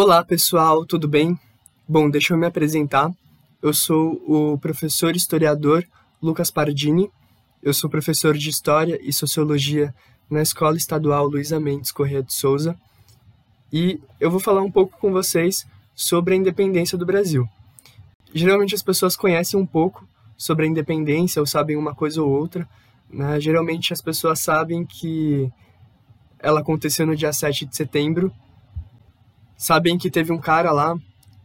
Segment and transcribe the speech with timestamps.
[0.00, 1.36] Olá pessoal, tudo bem?
[1.88, 3.10] Bom, deixa eu me apresentar.
[3.60, 5.84] Eu sou o professor historiador
[6.22, 7.10] Lucas Pardini.
[7.60, 9.92] Eu sou professor de História e Sociologia
[10.30, 12.78] na Escola Estadual Luísa Mendes Corrêa de Souza.
[13.72, 15.66] E eu vou falar um pouco com vocês
[15.96, 17.48] sobre a independência do Brasil.
[18.32, 22.68] Geralmente as pessoas conhecem um pouco sobre a independência ou sabem uma coisa ou outra.
[23.10, 23.40] Né?
[23.40, 25.50] Geralmente as pessoas sabem que
[26.38, 28.32] ela aconteceu no dia 7 de setembro
[29.58, 30.96] sabem que teve um cara lá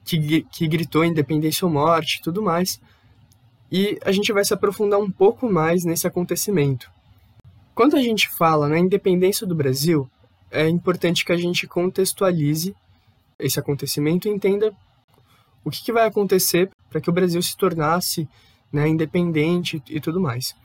[0.06, 2.80] que, que gritou independência ou morte tudo mais.
[3.72, 6.92] E a gente vai se aprofundar um pouco mais nesse acontecimento.
[7.74, 10.08] Quando a gente fala na independência do Brasil,
[10.52, 12.76] é importante que a gente contextualize
[13.40, 14.72] esse acontecimento e entenda
[15.66, 18.30] o que, que vai acontecer para que o Brasil se tornasse
[18.72, 20.56] né, independente e tudo mais.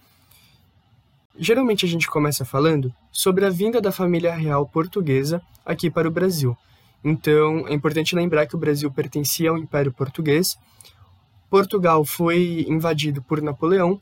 [1.38, 6.10] Geralmente a gente começa falando sobre a vinda da família real portuguesa aqui para o
[6.10, 6.56] Brasil.
[7.02, 10.58] Então, é importante lembrar que o Brasil pertencia ao Império Português.
[11.48, 14.00] Portugal foi invadido por Napoleão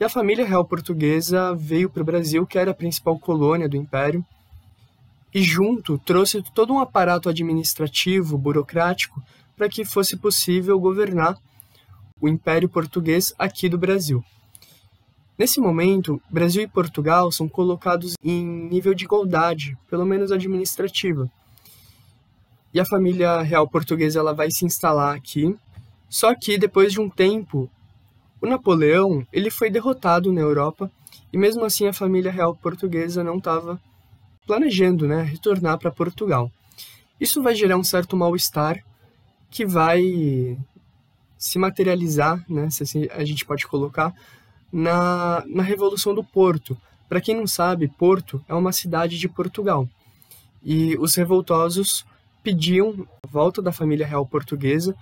[0.00, 3.76] e a família real portuguesa veio para o Brasil, que era a principal colônia do
[3.76, 4.24] Império,
[5.32, 9.22] e junto trouxe todo um aparato administrativo, burocrático,
[9.56, 11.38] para que fosse possível governar
[12.20, 14.22] o Império Português aqui do Brasil.
[15.38, 21.30] Nesse momento, Brasil e Portugal são colocados em nível de igualdade, pelo menos administrativa
[22.72, 25.56] e a família real portuguesa ela vai se instalar aqui.
[26.08, 27.70] Só que depois de um tempo,
[28.40, 30.90] o Napoleão ele foi derrotado na Europa
[31.32, 33.80] e mesmo assim a família real portuguesa não estava
[34.46, 36.50] planejando, né, retornar para Portugal.
[37.20, 38.82] Isso vai gerar um certo mal-estar
[39.50, 40.58] que vai
[41.38, 44.14] se materializar, né, se assim a gente pode colocar,
[44.72, 46.76] na, na Revolução do Porto.
[47.08, 49.88] Para quem não sabe, Porto é uma cidade de Portugal.
[50.64, 52.04] E os revoltosos
[52.42, 54.94] pediam a volta da família real portuguesa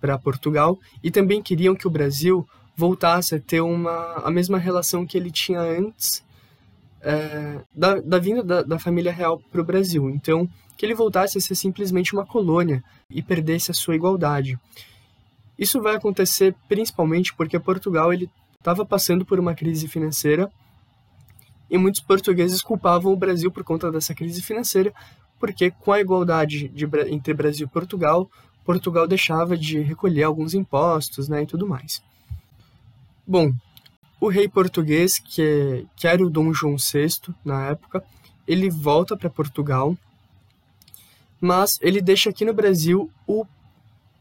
[0.00, 2.46] para Portugal e também queriam que o Brasil
[2.76, 6.24] voltasse a ter uma, a mesma relação que ele tinha antes
[7.00, 10.10] é, da, da vinda da, da família real para o Brasil.
[10.10, 14.58] Então, que ele voltasse a ser simplesmente uma colônia e perdesse a sua igualdade.
[15.58, 18.28] Isso vai acontecer principalmente porque Portugal ele
[18.58, 20.50] estava passando por uma crise financeira
[21.70, 24.92] e muitos portugueses culpavam o Brasil por conta dessa crise financeira,
[25.38, 28.30] porque com a igualdade de, entre Brasil e Portugal,
[28.64, 32.02] Portugal deixava de recolher alguns impostos né, e tudo mais.
[33.26, 33.52] Bom,
[34.20, 38.02] o rei português, que, é, que era o Dom João VI na época,
[38.46, 39.96] ele volta para Portugal,
[41.40, 43.44] mas ele deixa aqui no Brasil o,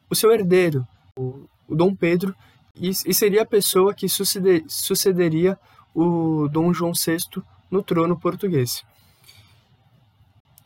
[0.10, 0.86] o seu herdeiro,
[1.18, 2.36] o, o Dom Pedro,
[2.76, 5.58] e, e, seria a pessoa que suceder, sucederia
[5.94, 8.84] o Dom João VI no trono português.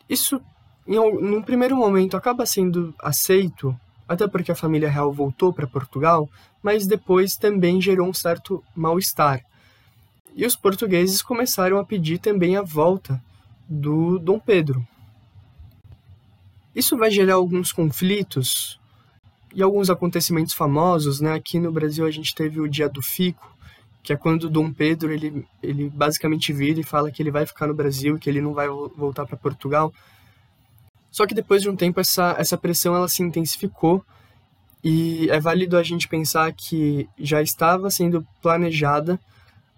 [0.08, 0.40] Isso,
[0.86, 6.28] em, num primeiro momento, acaba sendo aceito, até porque a família real voltou para Portugal,
[6.62, 9.44] mas depois também gerou um certo mal-estar.
[10.34, 13.22] E os portugueses começaram a pedir também a volta
[13.68, 14.86] do Dom Pedro.
[16.74, 18.78] Isso vai gerar alguns conflitos
[19.52, 21.34] e alguns acontecimentos famosos, né?
[21.34, 23.57] Aqui no Brasil a gente teve o Dia do Fico,
[24.02, 27.66] que é quando Dom Pedro ele, ele basicamente vira e fala que ele vai ficar
[27.66, 29.92] no Brasil e que ele não vai voltar para Portugal.
[31.10, 34.04] Só que depois de um tempo essa, essa pressão ela se intensificou
[34.82, 39.18] e é válido a gente pensar que já estava sendo planejada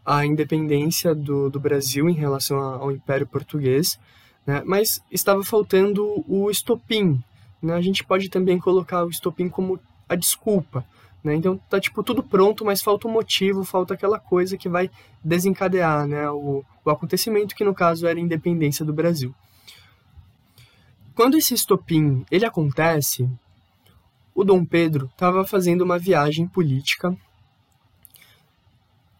[0.05, 3.99] a independência do, do Brasil em relação ao Império Português,
[4.47, 4.63] né?
[4.65, 7.23] mas estava faltando o estopim.
[7.63, 7.75] Né?
[7.75, 9.79] A gente pode também colocar o estopim como
[10.09, 10.85] a desculpa.
[11.23, 11.35] Né?
[11.35, 14.91] Então tá tipo tudo pronto, mas falta um motivo, falta aquela coisa que vai
[15.23, 16.31] desencadear né?
[16.31, 19.35] o, o acontecimento que no caso era a independência do Brasil.
[21.15, 23.29] Quando esse estopim ele acontece,
[24.35, 27.15] o Dom Pedro estava fazendo uma viagem política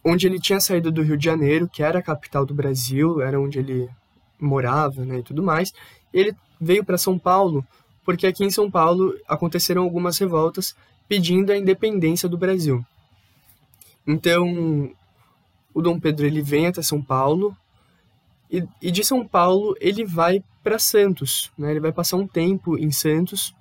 [0.03, 3.39] onde ele tinha saído do Rio de Janeiro, que era a capital do Brasil, era
[3.39, 3.87] onde ele
[4.39, 5.71] morava né, e tudo mais.
[6.11, 7.63] E ele veio para São Paulo
[8.03, 10.75] porque aqui em São Paulo aconteceram algumas revoltas
[11.11, 12.85] pedindo a independência do Brasil.
[14.07, 14.89] Então,
[15.73, 17.53] o Dom Pedro ele vem até São Paulo
[18.49, 21.71] e, e de São Paulo ele vai para Santos, né?
[21.71, 23.53] Ele vai passar um tempo em Santos.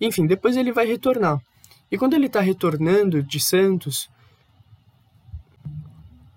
[0.00, 1.38] Enfim, depois ele vai retornar.
[1.90, 4.08] E quando ele está retornando de Santos,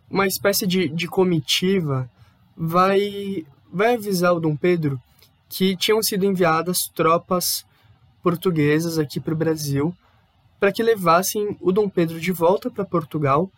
[0.10, 2.12] uma espécie de, de comitiva
[2.54, 5.02] vai, vai avisar o Dom Pedro
[5.48, 7.66] que tinham sido enviadas tropas
[8.22, 9.96] portuguesas aqui para o Brasil
[10.60, 13.50] para que levassem o Dom Pedro de volta para Portugal.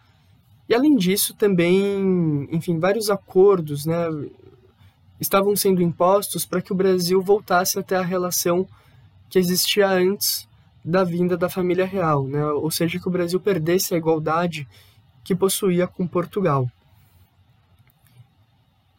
[0.70, 4.08] E além disso, também, enfim, vários acordos, né,
[5.20, 8.68] estavam sendo impostos para que o Brasil voltasse até a relação
[9.30, 10.48] que existia antes
[10.84, 12.44] da vinda da família real, né?
[12.46, 14.68] ou seja, que o Brasil perdesse a igualdade
[15.24, 16.70] que possuía com Portugal.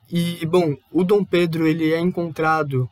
[0.09, 2.89] E, bom, o Dom Pedro ele é encontrado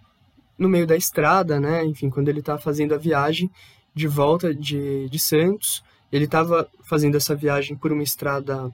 [0.61, 1.83] no meio da estrada, né?
[1.87, 3.51] enfim, quando ele está fazendo a viagem
[3.95, 8.71] de volta de, de Santos, ele estava fazendo essa viagem por uma estrada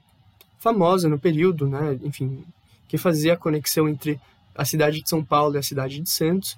[0.59, 1.97] famosa no período, né?
[2.03, 2.43] enfim,
[2.89, 4.19] que fazia a conexão entre
[4.53, 6.57] a cidade de São Paulo e a cidade de Santos.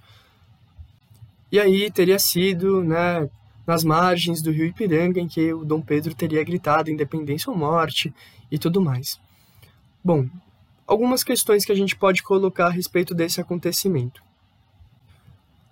[1.52, 3.30] E aí teria sido, né,
[3.68, 8.12] nas margens do rio Ipiranga em que o Dom Pedro teria gritado independência ou morte
[8.50, 9.20] e tudo mais.
[10.04, 10.28] Bom,
[10.88, 14.28] algumas questões que a gente pode colocar a respeito desse acontecimento.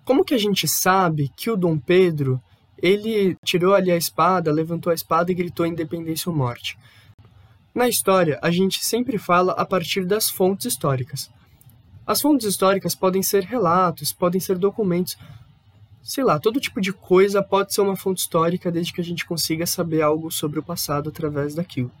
[0.08, 2.42] Como que a gente sabe que o Dom Pedro
[2.80, 6.78] ele tirou ali a espada, levantou a espada e gritou independência ou morte?
[7.74, 11.30] Na história, a gente sempre fala a partir das fontes históricas.
[12.06, 15.18] As fontes históricas podem ser relatos, podem ser documentos,
[16.02, 19.26] sei lá, todo tipo de coisa pode ser uma fonte histórica desde que a gente
[19.26, 21.92] consiga saber algo sobre o passado através daquilo.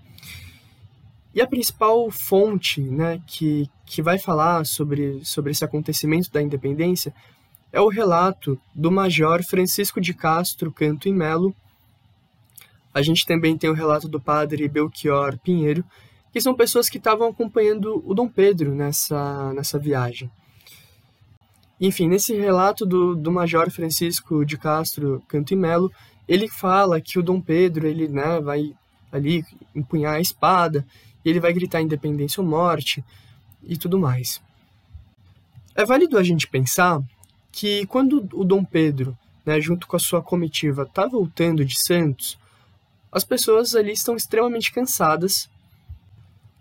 [1.34, 7.12] E a principal fonte né, que, que vai falar sobre, sobre esse acontecimento da independência
[7.72, 11.54] é o relato do Major Francisco de Castro Canto e Melo.
[12.92, 15.84] A gente também tem o relato do padre Belchior Pinheiro,
[16.32, 20.30] que são pessoas que estavam acompanhando o Dom Pedro nessa, nessa viagem.
[21.80, 25.92] Enfim, nesse relato do, do Major Francisco de Castro Canto e Melo,
[26.26, 28.74] ele fala que o Dom Pedro ele né, vai
[29.12, 29.44] ali
[29.74, 30.84] empunhar a espada,
[31.24, 33.04] e ele vai gritar independência ou morte
[33.62, 34.40] e tudo mais.
[35.74, 37.00] É válido a gente pensar
[37.50, 42.38] que quando o Dom Pedro, né, junto com a sua comitiva, está voltando de Santos,
[43.10, 45.48] as pessoas ali estão extremamente cansadas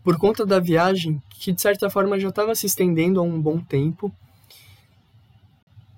[0.03, 3.59] por conta da viagem que de certa forma já estava se estendendo há um bom
[3.59, 4.11] tempo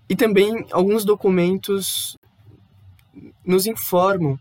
[0.09, 2.18] e também alguns documentos
[3.45, 4.39] nos informam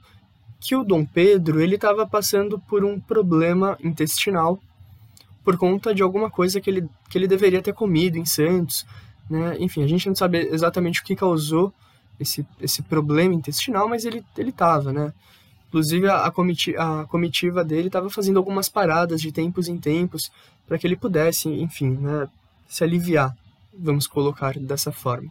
[0.61, 4.59] que o Dom Pedro ele estava passando por um problema intestinal
[5.45, 8.87] por conta de alguma coisa que ele, que ele deveria ter comido em Santos.
[9.29, 9.57] Né?
[9.61, 11.73] Enfim, a gente não sabe exatamente o que causou
[12.19, 15.13] esse, esse problema intestinal, mas ele estava, né?
[15.69, 20.33] Inclusive, a, comitiva, a comitiva dele estava fazendo algumas paradas de tempos em tempos
[20.67, 22.29] para que ele pudesse, enfim, né,
[22.67, 23.37] se aliviar,
[23.79, 25.31] vamos colocar dessa forma.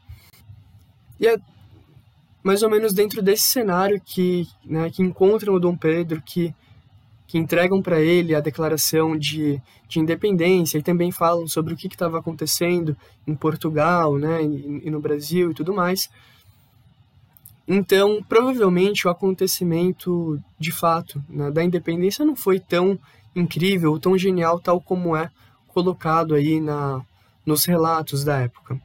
[1.20, 1.38] E é
[2.44, 6.54] mais ou menos dentro desse cenário que, né, que encontram o Dom Pedro, que,
[7.28, 11.88] que entregam para ele a declaração de, de independência e também falam sobre o que
[11.88, 12.96] estava acontecendo
[13.28, 16.10] em Portugal né, e, e no Brasil e tudo mais.
[17.68, 22.98] Então, provavelmente o acontecimento de fato né, da independência não foi tão
[23.36, 25.30] incrível, tão genial, tal como é
[25.68, 27.02] colocado aí na,
[27.46, 28.80] nos relatos da época.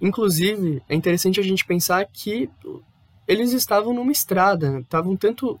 [0.00, 2.48] Inclusive, é interessante a gente pensar que
[3.28, 5.60] eles estavam numa estrada, estavam tanto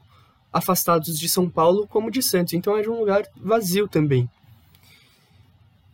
[0.56, 4.28] afastados de São Paulo como de Santos, então era um lugar vazio também.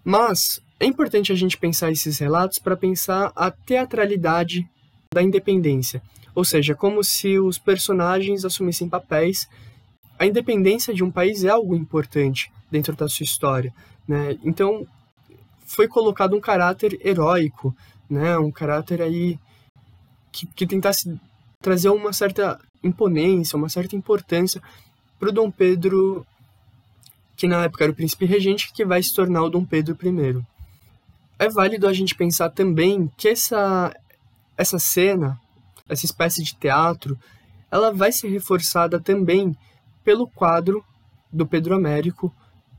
[0.04, 4.68] Mas é importante a gente pensar esses relatos para pensar a teatralidade
[5.12, 6.02] da independência,
[6.34, 9.48] ou seja, como se os personagens assumissem papéis.
[10.18, 13.72] A independência de um país é algo importante dentro da sua história,
[14.06, 14.38] né?
[14.44, 14.86] Então
[15.64, 17.74] foi colocado um caráter heróico
[18.12, 18.36] né?
[18.36, 19.38] Um caráter aí
[20.30, 21.18] que, que tentasse
[21.60, 24.60] trazer uma certa imponência, uma certa importância
[25.18, 26.26] para o Dom Pedro,
[27.36, 30.42] que na época era o príncipe regente, que vai se tornar o Dom Pedro I.
[31.38, 33.94] É válido a gente pensar também que essa,
[34.56, 35.40] essa cena,
[35.88, 37.18] essa espécie de teatro,
[37.70, 39.56] ela vai ser reforçada também
[40.04, 40.84] pelo quadro
[41.32, 42.32] do Pedro Américo.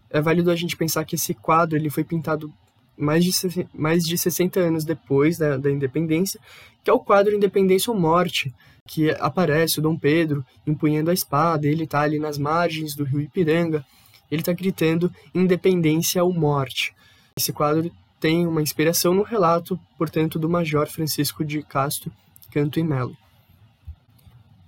[0.09, 2.53] É válido a gente pensar que esse quadro ele foi pintado
[2.97, 3.31] mais de,
[3.73, 6.39] mais de 60 anos depois da, da independência,
[6.83, 8.53] que é o quadro Independência ou Morte,
[8.85, 13.21] que aparece o Dom Pedro empunhando a espada, ele está ali nas margens do rio
[13.21, 13.85] Ipiranga,
[14.29, 16.93] ele está gritando Independência ou Morte.
[17.37, 22.11] Esse quadro tem uma inspiração no relato, portanto, do Major Francisco de Castro
[22.51, 23.17] Canto e Melo.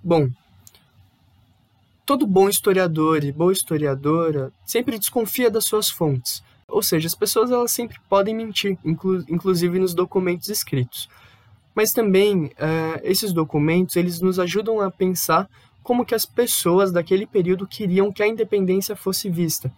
[0.03, 0.29] Bom,
[2.05, 7.51] todo bom historiador e boa historiadora sempre desconfia das suas fontes, ou seja, as pessoas
[7.51, 11.09] elas sempre podem mentir, inclu inclusive nos documentos escritos.
[11.73, 15.49] Mas também uh, esses documentos eles nos ajudam a pensar
[15.83, 19.71] como que as pessoas daquele período queriam que a independência fosse vista.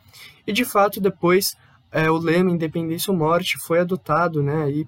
[0.46, 1.58] E de fato depois
[1.94, 4.88] uh, o lema independência ou morte foi adotado, né, e,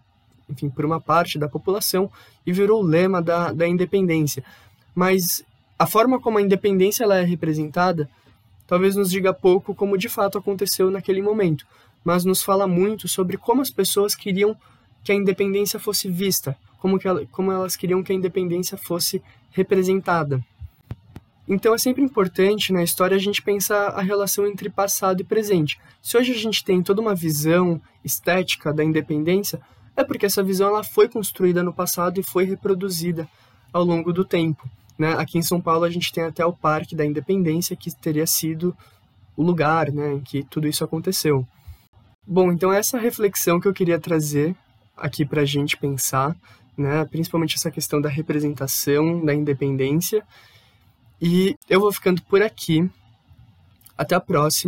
[0.50, 2.10] enfim, por uma parte da população
[2.46, 4.44] e virou o lema da, da independência.
[4.96, 5.44] Mas
[5.78, 8.10] a forma como a independência ela é representada
[8.66, 11.66] talvez nos diga pouco como de fato aconteceu naquele momento
[12.04, 14.56] mas nos fala muito sobre como as pessoas queriam
[15.04, 19.22] que a independência fosse vista, como, que ela, como elas queriam que a independência fosse
[19.52, 20.44] representada.
[21.48, 25.80] Então é sempre importante na história a gente pensar a relação entre passado e presente.
[26.02, 29.60] Se hoje a gente tem toda uma visão estética da independência,
[29.96, 33.28] é porque essa visão ela foi construída no passado e foi reproduzida
[33.74, 34.70] ao longo do tempo.
[34.98, 35.14] Né?
[35.18, 38.76] Aqui em São Paulo a gente tem até o Parque da Independência, que teria sido
[39.36, 41.48] o lugar né, em que tudo isso aconteceu.
[42.32, 44.56] Bom, então essa reflexão que eu queria trazer
[44.96, 46.36] aqui para a gente pensar,
[46.78, 50.24] né, principalmente essa questão da representação, da independência.
[51.20, 52.88] E eu vou ficando por aqui.
[53.98, 54.68] Até a próxima.